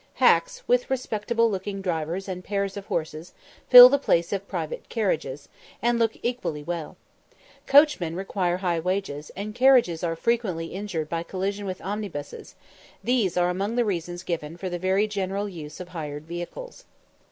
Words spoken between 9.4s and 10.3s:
carriages are